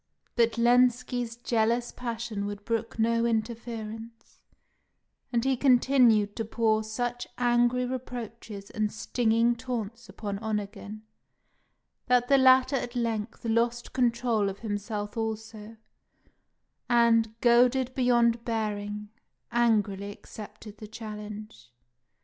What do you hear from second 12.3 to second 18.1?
latter at length lost control of himself also, and, goaded